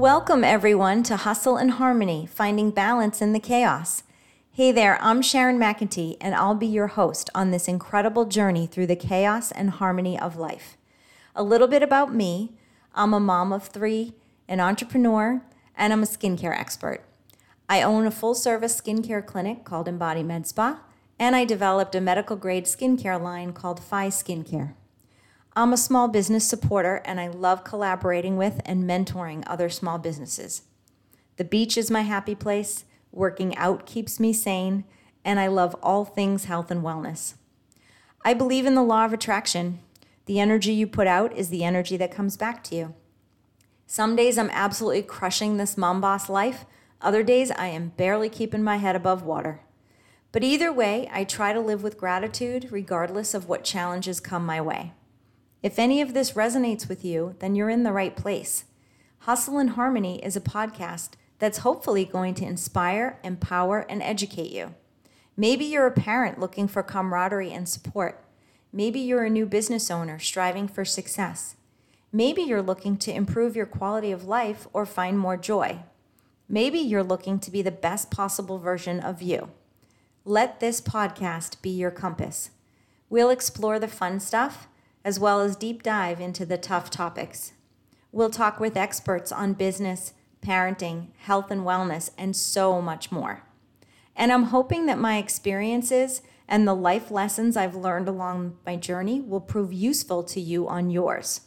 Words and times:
Welcome, 0.00 0.44
everyone, 0.44 1.02
to 1.02 1.16
Hustle 1.18 1.58
and 1.58 1.72
Harmony 1.72 2.24
Finding 2.24 2.70
Balance 2.70 3.20
in 3.20 3.34
the 3.34 3.38
Chaos. 3.38 4.02
Hey 4.50 4.72
there, 4.72 4.96
I'm 5.02 5.20
Sharon 5.20 5.58
McEntee, 5.58 6.16
and 6.22 6.34
I'll 6.34 6.54
be 6.54 6.66
your 6.66 6.86
host 6.86 7.28
on 7.34 7.50
this 7.50 7.68
incredible 7.68 8.24
journey 8.24 8.66
through 8.66 8.86
the 8.86 8.96
chaos 8.96 9.52
and 9.52 9.68
harmony 9.68 10.18
of 10.18 10.38
life. 10.38 10.78
A 11.36 11.42
little 11.42 11.68
bit 11.68 11.82
about 11.82 12.14
me 12.14 12.54
I'm 12.94 13.12
a 13.12 13.20
mom 13.20 13.52
of 13.52 13.66
three, 13.66 14.14
an 14.48 14.58
entrepreneur, 14.58 15.42
and 15.76 15.92
I'm 15.92 16.02
a 16.02 16.06
skincare 16.06 16.58
expert. 16.58 17.04
I 17.68 17.82
own 17.82 18.06
a 18.06 18.10
full 18.10 18.34
service 18.34 18.80
skincare 18.80 19.26
clinic 19.26 19.64
called 19.64 19.86
Embody 19.86 20.22
Med 20.22 20.46
Spa, 20.46 20.80
and 21.18 21.36
I 21.36 21.44
developed 21.44 21.94
a 21.94 22.00
medical 22.00 22.36
grade 22.36 22.64
skincare 22.64 23.20
line 23.20 23.52
called 23.52 23.80
Phi 23.80 24.08
Skincare. 24.08 24.72
I'm 25.56 25.72
a 25.72 25.76
small 25.76 26.06
business 26.06 26.46
supporter 26.46 27.02
and 27.04 27.20
I 27.20 27.26
love 27.26 27.64
collaborating 27.64 28.36
with 28.36 28.60
and 28.64 28.84
mentoring 28.84 29.42
other 29.46 29.68
small 29.68 29.98
businesses. 29.98 30.62
The 31.36 31.44
beach 31.44 31.76
is 31.76 31.90
my 31.90 32.02
happy 32.02 32.34
place, 32.34 32.84
working 33.10 33.56
out 33.56 33.86
keeps 33.86 34.20
me 34.20 34.32
sane, 34.32 34.84
and 35.24 35.40
I 35.40 35.48
love 35.48 35.74
all 35.82 36.04
things 36.04 36.44
health 36.44 36.70
and 36.70 36.82
wellness. 36.82 37.34
I 38.24 38.34
believe 38.34 38.64
in 38.64 38.74
the 38.74 38.82
law 38.82 39.04
of 39.04 39.12
attraction. 39.12 39.80
The 40.26 40.38
energy 40.38 40.72
you 40.72 40.86
put 40.86 41.06
out 41.06 41.36
is 41.36 41.48
the 41.48 41.64
energy 41.64 41.96
that 41.96 42.14
comes 42.14 42.36
back 42.36 42.62
to 42.64 42.76
you. 42.76 42.94
Some 43.86 44.14
days 44.14 44.38
I'm 44.38 44.50
absolutely 44.50 45.02
crushing 45.02 45.56
this 45.56 45.76
mom 45.76 46.00
boss 46.00 46.28
life, 46.28 46.64
other 47.02 47.22
days, 47.22 47.50
I 47.52 47.68
am 47.68 47.92
barely 47.96 48.28
keeping 48.28 48.62
my 48.62 48.76
head 48.76 48.94
above 48.94 49.22
water. 49.22 49.60
But 50.32 50.44
either 50.44 50.72
way, 50.72 51.08
I 51.10 51.24
try 51.24 51.52
to 51.52 51.60
live 51.60 51.82
with 51.82 51.98
gratitude 51.98 52.68
regardless 52.70 53.32
of 53.34 53.48
what 53.48 53.64
challenges 53.64 54.20
come 54.20 54.44
my 54.44 54.60
way. 54.60 54.92
If 55.62 55.78
any 55.78 56.00
of 56.00 56.14
this 56.14 56.32
resonates 56.32 56.88
with 56.88 57.04
you, 57.04 57.36
then 57.38 57.54
you're 57.54 57.68
in 57.68 57.82
the 57.82 57.92
right 57.92 58.16
place. 58.16 58.64
Hustle 59.20 59.58
and 59.58 59.70
Harmony 59.70 60.24
is 60.24 60.34
a 60.34 60.40
podcast 60.40 61.10
that's 61.38 61.58
hopefully 61.58 62.04
going 62.04 62.34
to 62.34 62.44
inspire, 62.46 63.18
empower, 63.22 63.80
and 63.80 64.02
educate 64.02 64.50
you. 64.50 64.74
Maybe 65.36 65.64
you're 65.64 65.86
a 65.86 65.92
parent 65.92 66.38
looking 66.40 66.66
for 66.66 66.82
camaraderie 66.82 67.52
and 67.52 67.68
support. 67.68 68.24
Maybe 68.72 69.00
you're 69.00 69.24
a 69.24 69.30
new 69.30 69.46
business 69.46 69.90
owner 69.90 70.18
striving 70.18 70.68
for 70.68 70.84
success. 70.84 71.56
Maybe 72.12 72.42
you're 72.42 72.62
looking 72.62 72.96
to 72.98 73.12
improve 73.12 73.54
your 73.54 73.66
quality 73.66 74.12
of 74.12 74.24
life 74.24 74.66
or 74.72 74.86
find 74.86 75.18
more 75.18 75.36
joy. 75.36 75.80
Maybe 76.48 76.78
you're 76.78 77.02
looking 77.02 77.38
to 77.40 77.50
be 77.50 77.62
the 77.62 77.70
best 77.70 78.10
possible 78.10 78.58
version 78.58 78.98
of 79.00 79.22
you. 79.22 79.50
Let 80.24 80.60
this 80.60 80.80
podcast 80.80 81.62
be 81.62 81.70
your 81.70 81.90
compass. 81.90 82.50
We'll 83.08 83.30
explore 83.30 83.78
the 83.78 83.88
fun 83.88 84.20
stuff 84.20 84.66
as 85.04 85.18
well 85.18 85.40
as 85.40 85.56
deep 85.56 85.82
dive 85.82 86.20
into 86.20 86.44
the 86.44 86.58
tough 86.58 86.90
topics. 86.90 87.52
We'll 88.12 88.30
talk 88.30 88.60
with 88.60 88.76
experts 88.76 89.30
on 89.30 89.54
business, 89.54 90.12
parenting, 90.42 91.08
health 91.18 91.50
and 91.50 91.62
wellness, 91.62 92.10
and 92.18 92.34
so 92.34 92.82
much 92.82 93.12
more. 93.12 93.44
And 94.16 94.32
I'm 94.32 94.44
hoping 94.44 94.86
that 94.86 94.98
my 94.98 95.18
experiences 95.18 96.22
and 96.48 96.66
the 96.66 96.74
life 96.74 97.10
lessons 97.10 97.56
I've 97.56 97.76
learned 97.76 98.08
along 98.08 98.58
my 98.66 98.76
journey 98.76 99.20
will 99.20 99.40
prove 99.40 99.72
useful 99.72 100.24
to 100.24 100.40
you 100.40 100.68
on 100.68 100.90
yours. 100.90 101.42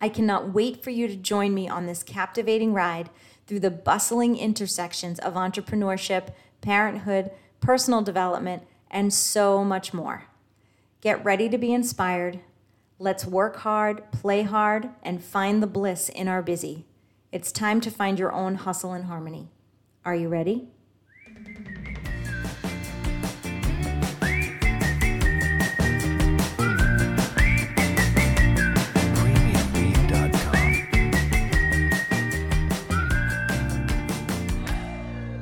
I 0.00 0.08
cannot 0.08 0.52
wait 0.52 0.82
for 0.82 0.90
you 0.90 1.08
to 1.08 1.16
join 1.16 1.54
me 1.54 1.68
on 1.68 1.86
this 1.86 2.02
captivating 2.02 2.72
ride 2.72 3.10
through 3.46 3.60
the 3.60 3.70
bustling 3.70 4.36
intersections 4.36 5.18
of 5.18 5.34
entrepreneurship, 5.34 6.28
parenthood, 6.60 7.30
personal 7.60 8.02
development, 8.02 8.62
and 8.90 9.12
so 9.12 9.64
much 9.64 9.92
more. 9.92 10.24
Get 11.00 11.24
ready 11.24 11.48
to 11.48 11.58
be 11.58 11.72
inspired. 11.72 12.40
Let's 13.00 13.24
work 13.24 13.58
hard, 13.58 14.10
play 14.10 14.42
hard, 14.42 14.90
and 15.04 15.22
find 15.22 15.62
the 15.62 15.68
bliss 15.68 16.08
in 16.08 16.26
our 16.26 16.42
busy. 16.42 16.84
It's 17.30 17.52
time 17.52 17.80
to 17.82 17.92
find 17.92 18.18
your 18.18 18.32
own 18.32 18.56
hustle 18.56 18.92
and 18.92 19.04
harmony. 19.04 19.50
Are 20.04 20.16
you 20.16 20.28
ready? 20.28 20.66